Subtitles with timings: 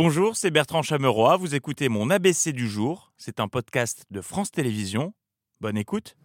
[0.00, 1.36] Bonjour, c'est Bertrand Chameroy.
[1.38, 3.10] Vous écoutez mon ABC du jour.
[3.16, 5.12] C'est un podcast de France Télévisions.
[5.60, 6.16] Bonne écoute.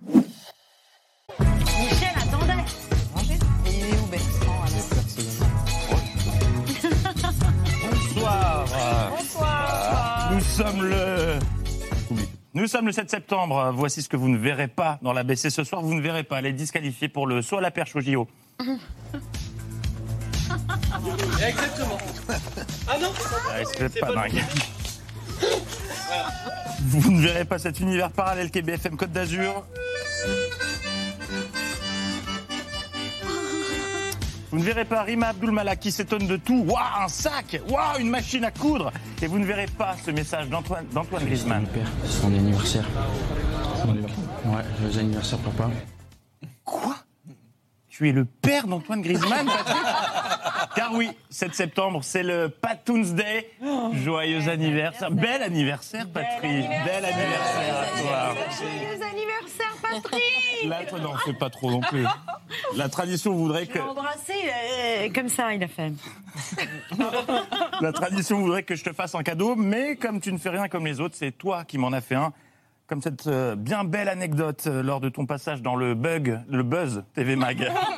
[1.40, 2.62] Michel, attendez.
[3.66, 4.62] Il est où Bertrand
[7.90, 8.66] Bonsoir.
[9.10, 10.32] Bonsoir.
[10.36, 11.40] Nous sommes le.
[12.54, 13.72] Nous sommes le 7 septembre.
[13.74, 15.82] Voici ce que vous ne verrez pas dans l'ABC ce soir.
[15.82, 16.38] Vous ne verrez pas.
[16.38, 18.28] Elle est disqualifiée pour le saut à la perche au JO.
[21.46, 21.98] Exactement.
[22.88, 23.12] Ah non
[23.50, 24.44] Ah, c'est pas dingue.
[26.86, 29.66] Vous ne verrez pas cet univers parallèle qu'est BFM Côte d'Azur.
[34.52, 36.64] Vous ne verrez pas Rima Abdulmalak qui s'étonne de tout.
[36.68, 38.92] Waouh, un sac Waouh, une machine à coudre
[39.24, 40.86] Et vous ne verrez pas ce message d'Antoine
[41.26, 41.66] Griezmann.
[41.66, 42.86] Père, c'est son anniversaire.
[44.46, 45.72] Ouais, joyeux anniversaire, papa.
[46.64, 46.96] Quoi?
[47.90, 49.78] Tu es le père d'Antoine Griezmann, Patrick?
[50.76, 53.52] Car oui, 7 septembre, c'est le Patoons Day.
[54.04, 55.12] Joyeux anniversaire.
[55.12, 56.42] Bel anniversaire, Patrick.
[56.42, 58.36] Bel anniversaire à toi.
[58.58, 60.24] Joyeux anniversaire, Patrick
[60.68, 62.06] Là, toi, n'en fais pas trop non plus.
[62.76, 65.92] La tradition voudrait que embrassé euh, comme ça, il a fait.
[67.82, 70.68] la tradition voudrait que je te fasse un cadeau, mais comme tu ne fais rien
[70.68, 72.34] comme les autres, c'est toi qui m'en as fait un.
[72.88, 76.64] Comme cette euh, bien belle anecdote euh, lors de ton passage dans le bug, le
[76.64, 77.72] buzz TV Mag.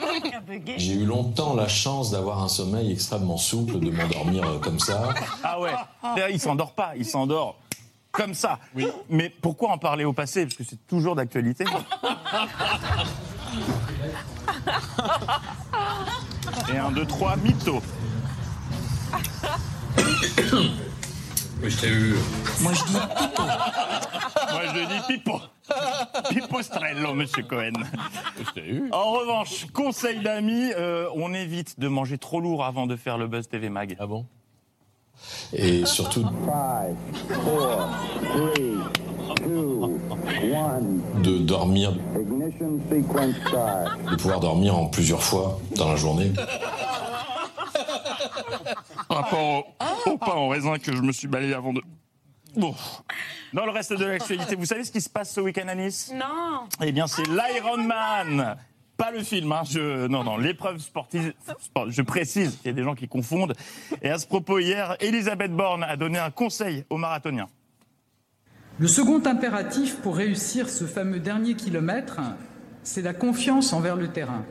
[0.77, 5.09] J'ai eu longtemps la chance d'avoir un sommeil extrêmement souple, de m'endormir euh, comme ça.
[5.43, 5.73] Ah ouais.
[6.03, 7.57] D'ailleurs, il s'endort pas, il s'endort
[8.11, 8.59] comme ça.
[9.09, 10.45] Mais pourquoi en parler au passé?
[10.45, 11.65] Parce que c'est toujours d'actualité.
[16.73, 17.81] Et un, deux, trois, mytho.
[21.63, 22.15] Oui, je t'ai eu.
[22.61, 22.97] Moi, je dis
[25.07, 25.39] pipo.
[26.29, 27.73] Pipostrello, monsieur Cohen.
[28.37, 28.89] Je t'ai eu.
[28.91, 33.27] En revanche, conseil d'amis, euh, on évite de manger trop lourd avant de faire le
[33.27, 33.95] Buzz TV Mag.
[33.99, 34.25] Ah bon?
[35.53, 36.95] Et surtout Five,
[37.43, 37.87] four,
[38.21, 38.75] three,
[39.37, 39.97] two,
[40.53, 41.01] one.
[41.23, 44.11] de dormir, Ignition sequence start.
[44.11, 46.31] de pouvoir dormir en plusieurs fois dans la journée.
[49.07, 49.39] Par rapport
[50.05, 51.81] au, au pain en raisin que je me suis balayé avant de...
[52.57, 52.73] Bon.
[53.53, 56.11] Dans le reste de l'actualité, vous savez ce qui se passe ce week-end à Nice
[56.13, 58.55] Non Eh bien, c'est l'Ironman.
[58.97, 59.63] Pas le film, hein.
[59.69, 61.33] Je, non, non, l'épreuve sportive.
[61.61, 63.53] sport- Je précise, il y a des gens qui confondent.
[64.01, 67.47] Et à ce propos, hier, Elisabeth Borne a donné un conseil aux marathoniens.
[68.79, 72.19] Le second impératif pour réussir ce fameux dernier kilomètre,
[72.83, 74.43] c'est la confiance envers le terrain.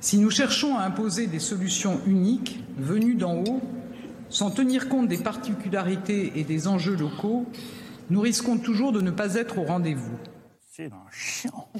[0.00, 3.60] Si nous cherchons à imposer des solutions uniques, venues d'en haut,
[4.30, 7.46] sans tenir compte des particularités et des enjeux locaux,
[8.10, 10.16] nous risquons toujours de ne pas être au rendez-vous.
[10.78, 11.68] C'est un chiant.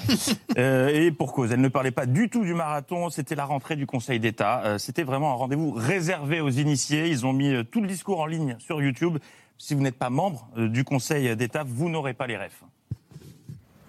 [0.57, 3.11] Euh, et pour cause, elle ne parlait pas du tout du marathon.
[3.11, 4.63] C'était la rentrée du Conseil d'État.
[4.65, 7.07] Euh, C'était vraiment un rendez-vous réservé aux initiés.
[7.07, 9.19] Ils ont mis euh, tout le discours en ligne sur YouTube.
[9.57, 12.65] Si vous n'êtes pas membre du Conseil d'État, vous n'aurez pas les refs.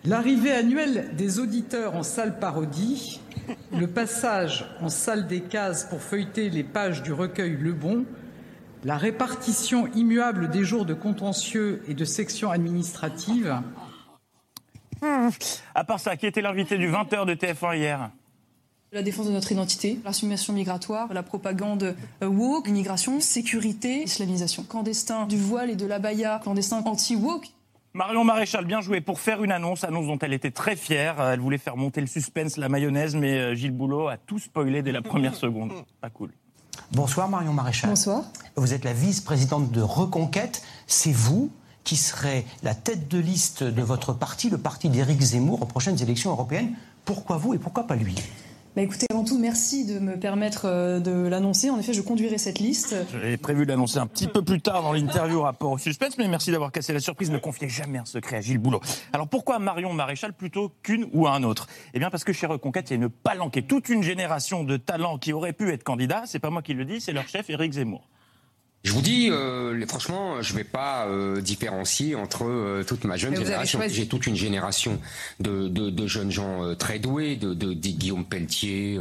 [0.06, 3.20] L'arrivée annuelle des auditeurs en salle parodie,
[3.78, 8.06] le passage en salle des cases pour feuilleter les pages du recueil Le Bon,
[8.84, 13.62] la répartition immuable des jours de contentieux et de sections administratives,
[15.74, 18.12] À part ça, qui était l'invité du 20h de TF1 hier?
[18.92, 25.28] La défense de notre identité, l'assumation migratoire, la propagande euh, woke, l'immigration, sécurité, islamisation, clandestin
[25.28, 27.50] du voile et de l'abaya, clandestin anti-woke.
[27.94, 31.22] Marion Maréchal, bien joué pour faire une annonce, annonce dont elle était très fière.
[31.22, 34.40] Euh, Elle voulait faire monter le suspense, la mayonnaise, mais euh, Gilles Boulot a tout
[34.40, 35.72] spoilé dès la première seconde.
[36.02, 36.32] Pas cool.
[36.92, 37.92] Bonsoir Marion Maréchal.
[37.92, 38.24] Bonsoir.
[38.56, 40.64] Vous êtes la vice-présidente de Reconquête.
[40.88, 41.52] C'est vous
[41.84, 46.02] qui serez la tête de liste de votre parti, le parti d'Éric Zemmour, aux prochaines
[46.02, 46.74] élections européennes.
[47.06, 48.16] Pourquoi vous et pourquoi pas lui?
[48.76, 51.72] Bah écoutez, avant tout, merci de me permettre euh, de l'annoncer.
[51.72, 52.96] En effet, je conduirai cette liste.
[53.12, 56.28] J'avais prévu de l'annoncer un petit peu plus tard dans l'interview rapport au suspense, mais
[56.28, 57.32] merci d'avoir cassé la surprise.
[57.32, 58.80] Ne confiez jamais un secret à Gilles Boulot.
[59.12, 61.66] Alors pourquoi Marion Maréchal plutôt qu'une ou un autre?
[61.96, 64.78] Eh bien parce que chez Reconquête, il y a une palanquée, toute une génération de
[64.78, 66.24] talents qui auraient pu être candidats.
[66.28, 68.08] C'est pas moi qui le dis, c'est leur chef Éric Zemmour.
[68.84, 73.36] Je vous dis, euh, franchement, je vais pas euh, différencier entre euh, toute ma jeune
[73.36, 73.82] génération.
[73.88, 75.02] J'ai toute une génération
[75.42, 78.98] de, de, de jeunes gens euh, très doués, de, de, Guillaume Pelletier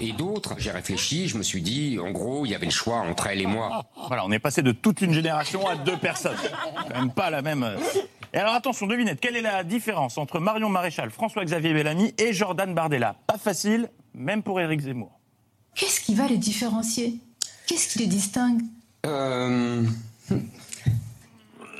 [0.00, 0.54] et d'autres.
[0.58, 3.40] J'ai réfléchi, je me suis dit, en gros, il y avait le choix entre elle
[3.40, 3.84] et moi.
[4.08, 6.36] Voilà, on est passé de toute une génération à deux personnes.
[6.88, 7.76] Quand même pas la même.
[8.32, 12.74] Et alors attention, devinette, quelle est la différence entre Marion Maréchal, François-Xavier Bellamy et Jordan
[12.74, 13.14] Bardella?
[13.28, 15.20] Pas facile, même pour Éric Zemmour.
[15.76, 17.20] Qu'est-ce qui va les différencier?
[17.68, 18.60] Qu'est-ce qui les distingue?
[19.04, 19.84] Euh,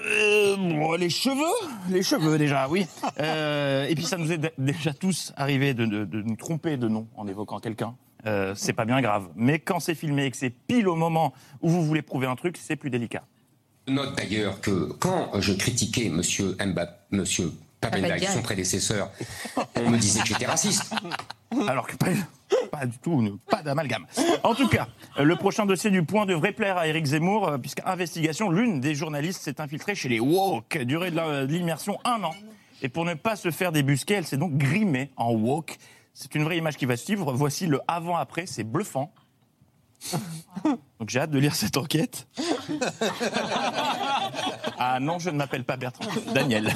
[0.07, 2.87] Euh, bon, les cheveux, les cheveux déjà, oui.
[3.21, 6.89] Euh, et puis ça nous est déjà tous arrivé de, de- de nous tromper de
[6.89, 7.95] nom en évoquant quelqu'un.
[8.27, 9.29] euh, c'est pas bien grave.
[9.35, 11.33] Mais quand c'est filmé et que c'est pile au moment
[11.63, 13.23] où vous voulez prouver un truc, c'est plus délicat.
[13.89, 18.27] Note d'ailleurs que quand je critiquais Monsieur Mbappé, Monsieur Papendiaï.
[18.27, 19.11] son prédécesseur,
[19.77, 20.91] on me disait que j'étais raciste.
[21.67, 21.97] Alors que
[22.75, 24.07] pas, du tout, pas d'amalgame.
[24.43, 24.89] En tout cas,
[25.19, 28.81] euh, le prochain dossier du point devrait plaire à Éric Zemmour, euh, puisque investigation, l'une
[28.81, 32.33] des journalistes s'est infiltrée chez les woke, durée de de l'immersion un an.
[32.83, 35.77] Et pour ne pas se faire débusquer, elle s'est donc grimée en woke.
[36.13, 37.33] C'est une vraie image qui va suivre.
[37.33, 39.13] Voici le avant-après, c'est bluffant.
[40.99, 42.27] Donc j'ai hâte de lire cette enquête.
[44.79, 46.73] Ah non, je ne m'appelle pas Bertrand, Daniel.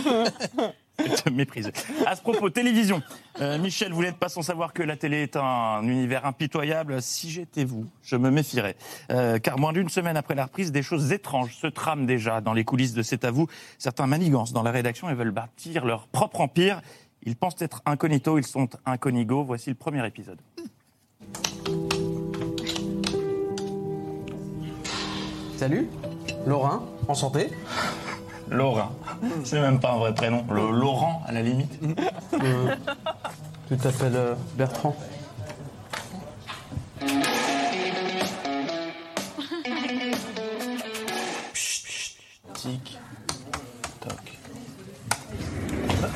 [1.25, 1.71] Te méprise.
[2.06, 3.03] À ce propos, télévision.
[3.41, 7.00] Euh, Michel, vous n'êtes pas sans savoir que la télé est un univers impitoyable.
[7.00, 8.77] Si j'étais vous, je me méfierais.
[9.12, 12.53] Euh, car moins d'une semaine après la reprise, des choses étranges se trament déjà dans
[12.53, 13.47] les coulisses de C'est à vous.
[13.79, 16.81] Certains manigances dans la rédaction et veulent bâtir leur propre empire.
[17.23, 19.45] Ils pensent être incognito, ils sont incognigo.
[19.45, 20.39] Voici le premier épisode.
[25.56, 25.89] Salut,
[26.47, 27.50] Laurent, en santé.
[28.50, 28.91] Laurent.
[29.45, 30.45] C'est même pas un vrai prénom.
[30.50, 31.73] Le Laurent, à la limite.
[32.35, 32.75] Euh,
[33.69, 34.95] tu t'appelles euh, Bertrand
[42.55, 42.99] Tic,
[44.00, 44.39] toc.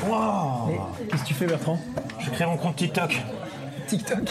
[0.05, 1.79] Wow Qu'est-ce que tu fais, Bertrand?
[2.19, 3.21] Je crée mon compte TikTok.
[3.87, 4.29] TikTok?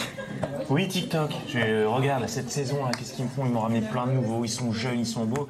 [0.69, 1.31] Oui, TikTok.
[1.47, 3.45] Je regarde cette saison, là, qu'est-ce qu'ils me font?
[3.45, 4.43] Ils m'ont ramené plein de nouveaux.
[4.45, 5.47] Ils sont jeunes, ils sont beaux.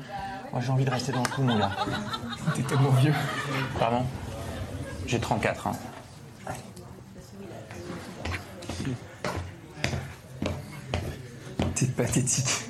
[0.54, 1.72] Moi, j'ai envie de rester dans le coup, mon gars.
[2.54, 3.14] T'es tellement vieux.
[3.80, 4.06] Pardon
[5.08, 5.80] J'ai 34 ans.
[11.74, 12.66] T'es pathétique.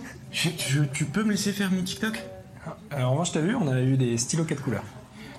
[0.94, 2.24] tu peux me laisser faire mon TikTok?
[2.90, 4.86] Alors, en revanche, t'as vu, on a eu des stylos 4 couleurs.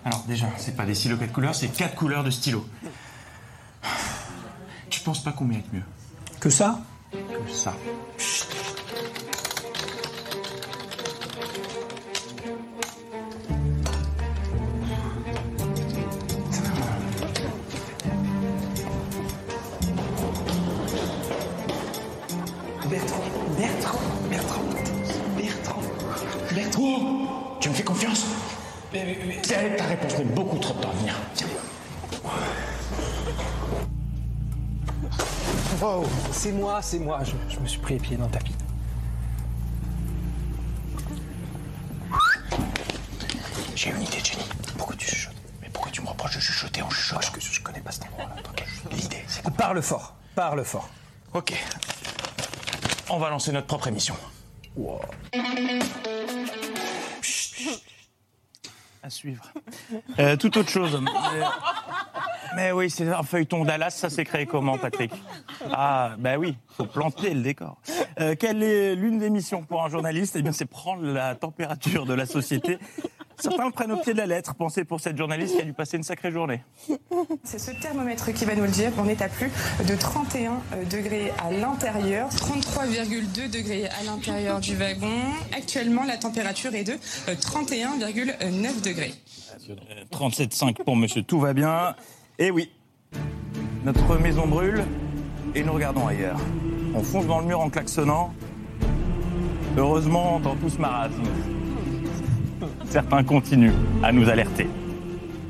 [0.05, 2.67] Alors, déjà, c'est pas des stylos 4 couleurs, c'est 4 couleurs de stylo.
[4.91, 5.82] Tu penses pas qu'on mérite mieux?
[6.41, 6.81] Que ça?
[7.11, 7.75] Que ça
[23.84, 24.00] Bertrand,
[24.31, 24.62] Bertrand,
[25.36, 25.82] Bertrand,
[26.54, 27.58] Bertrand.
[27.60, 28.25] Tu me fais confiance?
[28.90, 31.14] Ta réponse met beaucoup trop de temps à venir.
[31.34, 31.48] Tiens.
[35.82, 37.20] Wow, c'est moi, c'est moi.
[37.25, 38.54] Je, je me suis pris les pieds dans le tapis.
[43.75, 44.44] J'ai une idée, Jenny.
[44.78, 45.34] Pourquoi tu chuchotes?
[45.60, 47.20] Mais pourquoi tu me reproches de chuchoter en chuchotant?
[47.20, 48.36] Parce que je connais pas cet endroit-là.
[48.92, 50.88] L'idée, c'est Parle fort, parle fort.
[51.34, 51.52] Ok.
[53.11, 54.15] On va lancer notre propre émission.
[59.03, 59.45] À suivre.
[60.19, 60.99] Euh, toute autre chose.
[61.03, 61.11] Mais,
[62.56, 65.12] mais oui, c'est un feuilleton Dallas, ça s'est créé comment, Patrick?
[65.71, 67.77] Ah, ben oui, faut planter le décor.
[68.21, 70.37] Euh, quelle est l'une des missions pour un journaliste?
[70.37, 72.79] Eh bien, c'est prendre la température de la société.
[73.38, 74.54] Certains le prennent au pied de la lettre.
[74.54, 76.62] Pensez pour cette journaliste qui a dû passer une sacrée journée.
[77.44, 78.92] C'est ce thermomètre qui va nous le dire.
[78.98, 79.50] On est à plus
[79.86, 80.60] de 31
[80.90, 82.28] degrés à l'intérieur.
[82.31, 85.08] 33,2 degrés à l'intérieur du wagon.
[85.56, 86.94] Actuellement, la température est de
[87.28, 89.14] euh, 31,9 degrés.
[90.12, 91.94] 37,5 pour monsieur, tout va bien.
[92.38, 92.70] Et oui,
[93.84, 94.84] notre maison brûle
[95.54, 96.40] et nous regardons ailleurs.
[96.94, 98.32] On fonce dans le mur en klaxonnant.
[99.76, 101.22] Heureusement, dans tout ce marasme,
[102.94, 103.74] certains continuent
[104.05, 104.69] à nous alerter.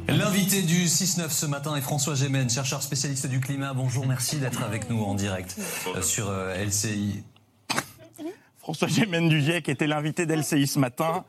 [0.08, 3.74] L'invité du 6-9 ce matin est François Gémen, chercheur spécialiste du climat.
[3.74, 5.54] Bonjour, merci d'être avec nous en direct
[5.94, 7.22] euh, sur euh, LCI.
[8.56, 11.26] François Gémen du GIEC était l'invité d'LCI ce matin.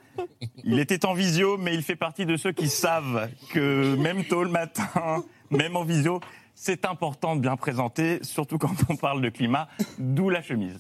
[0.63, 4.45] Il était en visio, mais il fait partie de ceux qui savent que même tôt
[4.45, 6.22] le matin, même en visio,
[6.53, 9.67] c'est important de bien présenter, surtout quand on parle de climat,
[10.00, 10.79] d'où la chemise.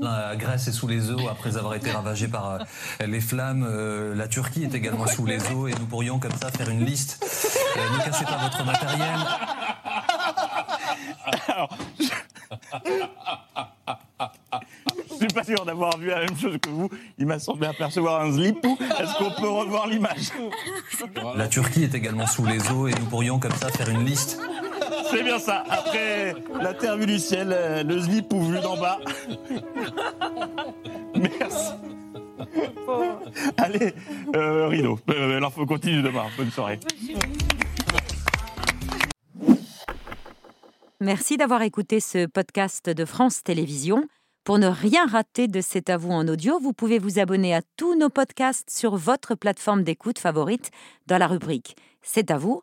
[0.00, 2.58] La Grèce est sous les eaux après avoir été ravagée par euh,
[3.06, 3.66] les flammes.
[3.68, 6.84] Euh, la Turquie est également sous les eaux et nous pourrions comme ça faire une
[6.84, 7.24] liste.
[7.76, 9.18] Euh, ne cassez pas votre matériel.
[11.48, 11.76] Alors,
[15.10, 16.88] je suis pas sûr d'avoir vu la même chose que vous.
[17.18, 18.78] Il m'a semblé apercevoir un slipou.
[18.80, 20.32] Est-ce qu'on peut revoir l'image?
[21.36, 24.40] La Turquie est également sous les eaux et nous pourrions comme ça faire une liste.
[25.12, 25.62] C'est bien ça.
[25.68, 28.98] Après la terre vue du ciel, euh, le slipou vu d'en bas.
[31.14, 31.72] Merci.
[33.58, 33.94] Allez,
[34.34, 34.98] euh, rideau.
[35.10, 36.24] Euh, L'info continue demain.
[36.38, 36.80] Bonne soirée.
[41.00, 44.06] Merci d'avoir écouté ce podcast de France Télévisions.
[44.44, 47.60] Pour ne rien rater de C'est à vous en audio, vous pouvez vous abonner à
[47.76, 50.70] tous nos podcasts sur votre plateforme d'écoute favorite
[51.06, 52.62] dans la rubrique C'est à vous